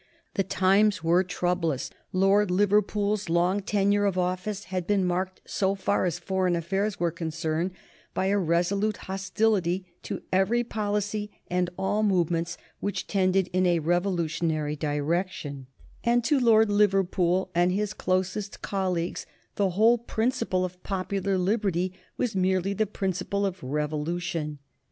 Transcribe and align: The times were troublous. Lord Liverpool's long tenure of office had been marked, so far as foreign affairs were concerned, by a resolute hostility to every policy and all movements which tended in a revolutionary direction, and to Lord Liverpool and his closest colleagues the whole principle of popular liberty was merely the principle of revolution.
The 0.33 0.41
times 0.43 1.03
were 1.03 1.23
troublous. 1.23 1.91
Lord 2.11 2.49
Liverpool's 2.49 3.29
long 3.29 3.61
tenure 3.61 4.05
of 4.05 4.17
office 4.17 4.63
had 4.63 4.87
been 4.87 5.05
marked, 5.05 5.41
so 5.45 5.75
far 5.75 6.05
as 6.05 6.17
foreign 6.17 6.55
affairs 6.55 6.99
were 6.99 7.11
concerned, 7.11 7.69
by 8.15 8.25
a 8.25 8.39
resolute 8.39 8.97
hostility 9.05 9.85
to 10.01 10.23
every 10.33 10.63
policy 10.63 11.29
and 11.51 11.69
all 11.77 12.01
movements 12.01 12.57
which 12.79 13.05
tended 13.05 13.47
in 13.53 13.67
a 13.67 13.77
revolutionary 13.77 14.75
direction, 14.75 15.67
and 16.03 16.23
to 16.23 16.39
Lord 16.39 16.71
Liverpool 16.71 17.51
and 17.53 17.71
his 17.71 17.93
closest 17.93 18.63
colleagues 18.63 19.27
the 19.53 19.69
whole 19.69 19.99
principle 19.99 20.65
of 20.65 20.81
popular 20.81 21.37
liberty 21.37 21.93
was 22.17 22.35
merely 22.35 22.73
the 22.73 22.87
principle 22.87 23.45
of 23.45 23.61
revolution. 23.61 24.57